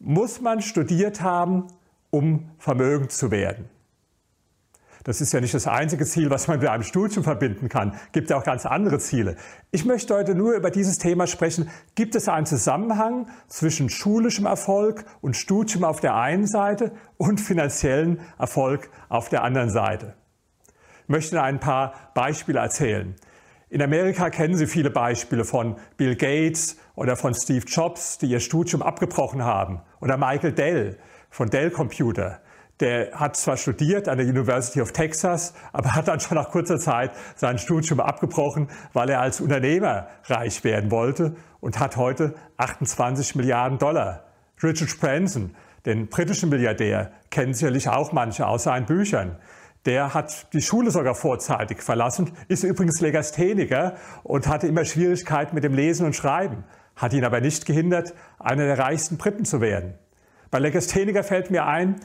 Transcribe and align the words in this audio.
muss 0.00 0.40
man 0.40 0.62
studiert 0.62 1.20
haben, 1.20 1.66
um 2.10 2.50
vermögend 2.58 3.12
zu 3.12 3.30
werden. 3.30 3.68
Das 5.04 5.22
ist 5.22 5.32
ja 5.32 5.40
nicht 5.40 5.54
das 5.54 5.66
einzige 5.66 6.04
Ziel, 6.04 6.28
was 6.28 6.46
man 6.46 6.58
mit 6.58 6.68
einem 6.68 6.82
Studium 6.82 7.24
verbinden 7.24 7.70
kann. 7.70 7.92
Es 7.92 8.12
Gibt 8.12 8.28
ja 8.28 8.36
auch 8.36 8.44
ganz 8.44 8.66
andere 8.66 8.98
Ziele. 8.98 9.36
Ich 9.70 9.86
möchte 9.86 10.14
heute 10.14 10.34
nur 10.34 10.52
über 10.52 10.70
dieses 10.70 10.98
Thema 10.98 11.26
sprechen. 11.26 11.70
Gibt 11.94 12.14
es 12.14 12.28
einen 12.28 12.44
Zusammenhang 12.44 13.26
zwischen 13.48 13.88
schulischem 13.88 14.44
Erfolg 14.44 15.06
und 15.22 15.36
Studium 15.36 15.84
auf 15.84 16.00
der 16.00 16.16
einen 16.16 16.46
Seite 16.46 16.92
und 17.16 17.40
finanziellen 17.40 18.20
Erfolg 18.38 18.90
auf 19.08 19.30
der 19.30 19.42
anderen 19.42 19.70
Seite? 19.70 20.14
Ich 21.04 21.08
möchte 21.08 21.42
ein 21.42 21.60
paar 21.60 21.94
Beispiele 22.14 22.58
erzählen. 22.60 23.14
In 23.70 23.80
Amerika 23.82 24.30
kennen 24.30 24.56
Sie 24.56 24.66
viele 24.66 24.90
Beispiele 24.90 25.44
von 25.44 25.76
Bill 25.96 26.16
Gates 26.16 26.76
oder 26.96 27.16
von 27.16 27.34
Steve 27.34 27.64
Jobs, 27.66 28.18
die 28.18 28.26
ihr 28.26 28.40
Studium 28.40 28.82
abgebrochen 28.82 29.44
haben. 29.44 29.80
Oder 30.00 30.16
Michael 30.16 30.52
Dell 30.52 30.98
von 31.30 31.48
Dell 31.48 31.70
Computer 31.70 32.40
der 32.80 33.12
hat 33.12 33.36
zwar 33.36 33.56
studiert 33.56 34.08
an 34.08 34.18
der 34.18 34.26
University 34.26 34.80
of 34.80 34.92
Texas, 34.92 35.54
aber 35.72 35.94
hat 35.94 36.08
dann 36.08 36.20
schon 36.20 36.36
nach 36.36 36.50
kurzer 36.50 36.78
Zeit 36.78 37.12
sein 37.36 37.58
Studium 37.58 38.00
abgebrochen, 38.00 38.68
weil 38.92 39.10
er 39.10 39.20
als 39.20 39.40
Unternehmer 39.40 40.08
reich 40.24 40.64
werden 40.64 40.90
wollte 40.90 41.36
und 41.60 41.78
hat 41.78 41.96
heute 41.96 42.34
28 42.56 43.34
Milliarden 43.34 43.78
Dollar. 43.78 44.24
Richard 44.62 44.98
Branson, 44.98 45.54
den 45.86 46.08
britischen 46.08 46.48
Milliardär, 46.48 47.12
kennen 47.30 47.54
sicherlich 47.54 47.88
auch 47.88 48.12
manche 48.12 48.46
aus 48.46 48.64
seinen 48.64 48.86
Büchern. 48.86 49.36
Der 49.86 50.12
hat 50.12 50.52
die 50.52 50.60
Schule 50.60 50.90
sogar 50.90 51.14
vorzeitig 51.14 51.82
verlassen, 51.82 52.32
ist 52.48 52.64
übrigens 52.64 53.00
Legastheniker 53.00 53.94
und 54.22 54.46
hatte 54.46 54.66
immer 54.66 54.84
Schwierigkeiten 54.84 55.54
mit 55.54 55.64
dem 55.64 55.74
Lesen 55.74 56.04
und 56.04 56.14
Schreiben, 56.14 56.64
hat 56.96 57.14
ihn 57.14 57.24
aber 57.24 57.40
nicht 57.40 57.64
gehindert, 57.64 58.14
einer 58.38 58.64
der 58.64 58.78
reichsten 58.78 59.16
Briten 59.16 59.46
zu 59.46 59.60
werden. 59.60 59.94
Bei 60.50 60.58
Legastheniker 60.58 61.24
fällt 61.24 61.50
mir 61.50 61.64
ein, 61.64 61.96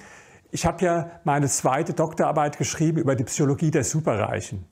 ich 0.51 0.65
habe 0.65 0.85
ja 0.85 1.11
meine 1.25 1.47
zweite 1.47 1.93
Doktorarbeit 1.93 2.57
geschrieben 2.57 2.97
über 2.97 3.15
die 3.15 3.25
Psychologie 3.25 3.71
der 3.71 3.83
Superreichen. 3.83 4.65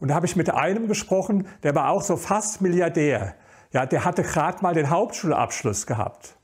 Und 0.00 0.08
da 0.08 0.14
habe 0.14 0.26
ich 0.26 0.34
mit 0.34 0.50
einem 0.50 0.88
gesprochen, 0.88 1.46
der 1.62 1.76
war 1.76 1.90
auch 1.90 2.02
so 2.02 2.16
fast 2.16 2.60
Milliardär. 2.60 3.34
Ja, 3.72 3.86
der 3.86 4.04
hatte 4.04 4.22
gerade 4.22 4.62
mal 4.62 4.74
den 4.74 4.90
Hauptschulabschluss 4.90 5.86
gehabt. 5.86 6.36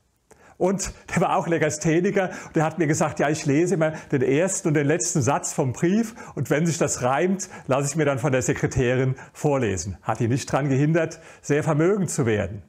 Und 0.57 0.93
der 1.13 1.21
war 1.21 1.35
auch 1.35 1.47
Legastheniker 1.47 2.29
und 2.45 2.55
der 2.55 2.63
hat 2.63 2.79
mir 2.79 2.87
gesagt, 2.87 3.19
ja, 3.19 3.29
ich 3.29 3.45
lese 3.45 3.73
immer 3.73 3.91
den 4.11 4.21
ersten 4.21 4.69
und 4.69 4.73
den 4.73 4.87
letzten 4.87 5.21
Satz 5.21 5.51
vom 5.51 5.73
Brief 5.73 6.15
und 6.35 6.49
wenn 6.49 6.65
sich 6.65 6.77
das 6.77 7.03
reimt, 7.03 7.49
lasse 7.67 7.89
ich 7.89 7.95
mir 7.95 8.05
dann 8.05 8.19
von 8.19 8.31
der 8.31 8.41
Sekretärin 8.41 9.15
vorlesen. 9.33 9.97
Hat 10.01 10.21
ihn 10.21 10.29
nicht 10.29 10.51
daran 10.51 10.69
gehindert, 10.69 11.19
sehr 11.41 11.63
vermögend 11.63 12.09
zu 12.09 12.25
werden. 12.25 12.63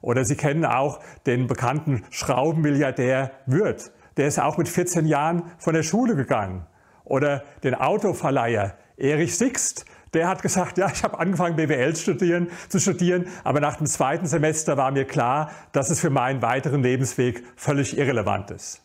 Oder 0.00 0.24
Sie 0.24 0.36
kennen 0.36 0.64
auch 0.64 1.00
den 1.26 1.46
bekannten 1.46 2.04
Schraubenmilliardär 2.10 3.32
Würth 3.46 3.92
der 4.16 4.26
ist 4.26 4.38
auch 4.38 4.58
mit 4.58 4.68
14 4.68 5.06
Jahren 5.06 5.42
von 5.58 5.74
der 5.74 5.82
Schule 5.82 6.16
gegangen. 6.16 6.66
Oder 7.04 7.42
den 7.64 7.74
Autoverleiher 7.74 8.76
Erich 8.96 9.36
Sixt, 9.36 9.84
der 10.14 10.28
hat 10.28 10.42
gesagt, 10.42 10.78
ja, 10.78 10.90
ich 10.92 11.02
habe 11.04 11.18
angefangen 11.18 11.56
BWL 11.56 11.96
studieren, 11.96 12.48
zu 12.68 12.78
studieren, 12.78 13.26
aber 13.44 13.60
nach 13.60 13.76
dem 13.76 13.86
zweiten 13.86 14.26
Semester 14.26 14.76
war 14.76 14.90
mir 14.90 15.04
klar, 15.04 15.50
dass 15.72 15.90
es 15.90 16.00
für 16.00 16.10
meinen 16.10 16.42
weiteren 16.42 16.82
Lebensweg 16.82 17.44
völlig 17.56 17.96
irrelevant 17.96 18.50
ist. 18.50 18.82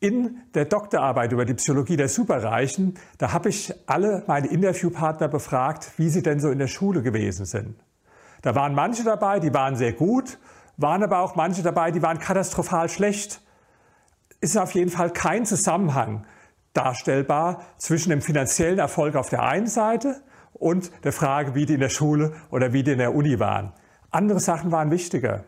In 0.00 0.38
der 0.54 0.66
Doktorarbeit 0.66 1.32
über 1.32 1.44
die 1.44 1.54
Psychologie 1.54 1.96
der 1.96 2.08
Superreichen, 2.08 2.94
da 3.18 3.32
habe 3.32 3.48
ich 3.48 3.74
alle 3.86 4.22
meine 4.26 4.46
Interviewpartner 4.46 5.26
befragt, 5.28 5.90
wie 5.96 6.08
sie 6.08 6.22
denn 6.22 6.38
so 6.38 6.50
in 6.50 6.58
der 6.58 6.68
Schule 6.68 7.02
gewesen 7.02 7.46
sind. 7.46 7.74
Da 8.42 8.54
waren 8.54 8.74
manche 8.74 9.02
dabei, 9.02 9.40
die 9.40 9.52
waren 9.52 9.74
sehr 9.74 9.92
gut, 9.92 10.38
waren 10.76 11.02
aber 11.02 11.18
auch 11.18 11.34
manche 11.34 11.62
dabei, 11.62 11.90
die 11.90 12.02
waren 12.02 12.20
katastrophal 12.20 12.88
schlecht 12.88 13.40
ist 14.40 14.56
auf 14.56 14.72
jeden 14.72 14.90
Fall 14.90 15.10
kein 15.10 15.44
Zusammenhang 15.46 16.24
darstellbar 16.78 17.64
zwischen 17.76 18.10
dem 18.10 18.22
finanziellen 18.22 18.78
Erfolg 18.78 19.16
auf 19.16 19.28
der 19.28 19.42
einen 19.42 19.66
Seite 19.66 20.22
und 20.52 20.90
der 21.04 21.12
Frage, 21.12 21.54
wie 21.54 21.66
die 21.66 21.74
in 21.74 21.80
der 21.80 21.88
Schule 21.88 22.32
oder 22.50 22.72
wie 22.72 22.82
die 22.82 22.92
in 22.92 22.98
der 22.98 23.14
Uni 23.14 23.38
waren. 23.38 23.72
Andere 24.10 24.40
Sachen 24.40 24.70
waren 24.72 24.90
wichtiger. 24.90 25.44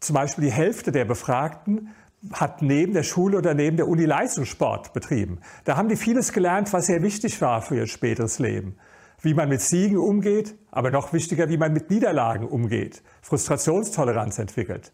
Zum 0.00 0.14
Beispiel 0.14 0.44
die 0.44 0.52
Hälfte 0.52 0.92
der 0.92 1.04
Befragten 1.04 1.94
hat 2.32 2.62
neben 2.62 2.92
der 2.92 3.02
Schule 3.02 3.38
oder 3.38 3.54
neben 3.54 3.76
der 3.76 3.88
Uni 3.88 4.04
Leistungssport 4.04 4.92
betrieben. 4.92 5.40
Da 5.64 5.76
haben 5.76 5.88
die 5.88 5.96
vieles 5.96 6.32
gelernt, 6.32 6.72
was 6.72 6.86
sehr 6.86 7.02
wichtig 7.02 7.40
war 7.40 7.62
für 7.62 7.76
ihr 7.76 7.86
späteres 7.86 8.38
Leben. 8.38 8.76
Wie 9.22 9.34
man 9.34 9.48
mit 9.48 9.62
Siegen 9.62 9.96
umgeht, 9.96 10.54
aber 10.70 10.90
noch 10.90 11.12
wichtiger, 11.12 11.48
wie 11.48 11.56
man 11.56 11.72
mit 11.72 11.90
Niederlagen 11.90 12.46
umgeht, 12.46 13.02
Frustrationstoleranz 13.22 14.38
entwickelt. 14.38 14.92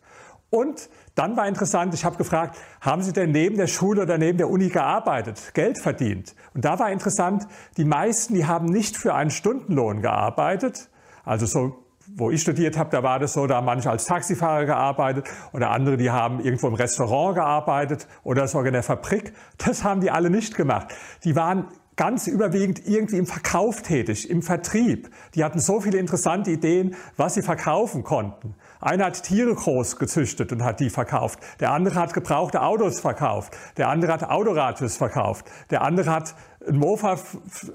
Und 0.52 0.90
dann 1.14 1.34
war 1.38 1.48
interessant, 1.48 1.94
ich 1.94 2.04
habe 2.04 2.18
gefragt, 2.18 2.58
haben 2.82 3.00
Sie 3.02 3.14
denn 3.14 3.30
neben 3.30 3.56
der 3.56 3.66
Schule 3.66 4.02
oder 4.02 4.18
neben 4.18 4.36
der 4.36 4.50
Uni 4.50 4.68
gearbeitet, 4.68 5.54
Geld 5.54 5.78
verdient? 5.78 6.34
Und 6.52 6.66
da 6.66 6.78
war 6.78 6.92
interessant, 6.92 7.46
die 7.78 7.86
meisten, 7.86 8.34
die 8.34 8.44
haben 8.44 8.66
nicht 8.66 8.98
für 8.98 9.14
einen 9.14 9.30
Stundenlohn 9.30 10.02
gearbeitet. 10.02 10.90
Also 11.24 11.46
so, 11.46 11.86
wo 12.06 12.30
ich 12.30 12.42
studiert 12.42 12.76
habe, 12.76 12.90
da 12.90 13.02
war 13.02 13.18
das 13.18 13.32
so, 13.32 13.46
da 13.46 13.56
haben 13.56 13.64
manche 13.64 13.88
als 13.88 14.04
Taxifahrer 14.04 14.66
gearbeitet 14.66 15.26
oder 15.54 15.70
andere, 15.70 15.96
die 15.96 16.10
haben 16.10 16.40
irgendwo 16.40 16.68
im 16.68 16.74
Restaurant 16.74 17.36
gearbeitet 17.36 18.06
oder 18.22 18.46
sogar 18.46 18.66
in 18.66 18.74
der 18.74 18.82
Fabrik. 18.82 19.32
Das 19.56 19.84
haben 19.84 20.02
die 20.02 20.10
alle 20.10 20.28
nicht 20.28 20.54
gemacht. 20.54 20.88
Die 21.24 21.34
waren 21.34 21.68
ganz 22.02 22.26
überwiegend 22.26 22.88
irgendwie 22.88 23.18
im 23.18 23.26
Verkauf 23.26 23.82
tätig, 23.82 24.28
im 24.28 24.42
Vertrieb. 24.42 25.08
Die 25.36 25.44
hatten 25.44 25.60
so 25.60 25.80
viele 25.80 25.98
interessante 25.98 26.50
Ideen, 26.50 26.96
was 27.16 27.34
sie 27.34 27.42
verkaufen 27.42 28.02
konnten. 28.02 28.56
Einer 28.80 29.04
hat 29.04 29.22
Tiere 29.22 29.54
groß 29.54 30.00
gezüchtet 30.00 30.50
und 30.50 30.64
hat 30.64 30.80
die 30.80 30.90
verkauft. 30.90 31.38
Der 31.60 31.70
andere 31.70 31.94
hat 31.94 32.12
gebrauchte 32.12 32.60
Autos 32.60 32.98
verkauft. 32.98 33.56
Der 33.76 33.88
andere 33.88 34.14
hat 34.14 34.24
Autoradios 34.24 34.96
verkauft. 34.96 35.46
Der 35.70 35.82
andere 35.82 36.10
hat 36.10 36.34
ein 36.66 36.76
Mofa 36.76 37.20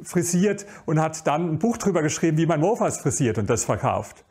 frisiert 0.03 0.65
und 0.85 0.99
hat 0.99 1.25
dann 1.25 1.53
ein 1.53 1.59
Buch 1.59 1.77
drüber 1.77 2.01
geschrieben, 2.01 2.38
wie 2.38 2.47
man 2.47 2.59
Mofas 2.59 2.97
frisiert 2.97 3.38
und 3.38 3.49
das 3.49 3.63
verkauft. 3.63 4.25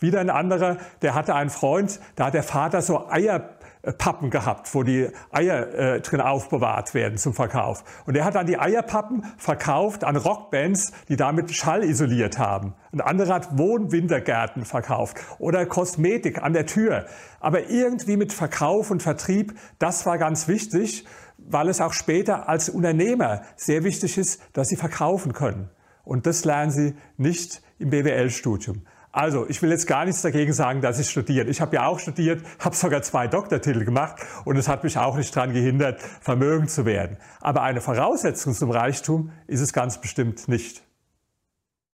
Wieder 0.00 0.20
ein 0.20 0.30
anderer, 0.30 0.78
der 1.02 1.14
hatte 1.14 1.34
einen 1.34 1.50
Freund, 1.50 2.00
da 2.16 2.26
hat 2.26 2.34
der 2.34 2.42
Vater 2.42 2.80
so 2.80 3.06
Eier 3.10 3.50
Pappen 3.98 4.30
gehabt, 4.30 4.72
wo 4.74 4.84
die 4.84 5.08
Eier 5.30 5.74
äh, 5.74 6.00
drin 6.00 6.20
aufbewahrt 6.20 6.94
werden 6.94 7.18
zum 7.18 7.34
Verkauf. 7.34 7.82
Und 8.06 8.16
er 8.16 8.24
hat 8.24 8.36
dann 8.36 8.46
die 8.46 8.58
Eierpappen 8.58 9.24
verkauft 9.36 10.04
an 10.04 10.16
Rockbands, 10.16 10.92
die 11.08 11.16
damit 11.16 11.52
Schall 11.52 11.82
isoliert 11.82 12.38
haben. 12.38 12.74
Ein 12.92 13.00
anderer 13.00 13.34
hat 13.34 13.58
Wohnwintergärten 13.58 14.64
verkauft 14.64 15.16
oder 15.38 15.66
Kosmetik 15.66 16.42
an 16.42 16.52
der 16.52 16.66
Tür. 16.66 17.06
Aber 17.40 17.70
irgendwie 17.70 18.16
mit 18.16 18.32
Verkauf 18.32 18.92
und 18.92 19.02
Vertrieb, 19.02 19.58
das 19.80 20.06
war 20.06 20.16
ganz 20.16 20.46
wichtig, 20.46 21.04
weil 21.38 21.68
es 21.68 21.80
auch 21.80 21.92
später 21.92 22.48
als 22.48 22.68
Unternehmer 22.68 23.42
sehr 23.56 23.82
wichtig 23.82 24.16
ist, 24.16 24.40
dass 24.52 24.68
sie 24.68 24.76
verkaufen 24.76 25.32
können. 25.32 25.70
Und 26.04 26.26
das 26.26 26.44
lernen 26.44 26.70
sie 26.70 26.94
nicht 27.16 27.62
im 27.78 27.90
BWL-Studium. 27.90 28.82
Also, 29.14 29.46
ich 29.46 29.60
will 29.60 29.70
jetzt 29.70 29.86
gar 29.86 30.06
nichts 30.06 30.22
dagegen 30.22 30.54
sagen, 30.54 30.80
dass 30.80 30.98
ich 30.98 31.10
studiere. 31.10 31.46
Ich 31.48 31.60
habe 31.60 31.76
ja 31.76 31.86
auch 31.86 31.98
studiert, 31.98 32.42
habe 32.58 32.74
sogar 32.74 33.02
zwei 33.02 33.28
Doktortitel 33.28 33.84
gemacht 33.84 34.16
und 34.46 34.56
es 34.56 34.68
hat 34.68 34.84
mich 34.84 34.96
auch 34.96 35.16
nicht 35.16 35.36
daran 35.36 35.52
gehindert, 35.52 36.00
vermögend 36.22 36.70
zu 36.70 36.86
werden. 36.86 37.18
Aber 37.42 37.62
eine 37.62 37.82
Voraussetzung 37.82 38.54
zum 38.54 38.70
Reichtum 38.70 39.30
ist 39.46 39.60
es 39.60 39.74
ganz 39.74 40.00
bestimmt 40.00 40.48
nicht. 40.48 40.82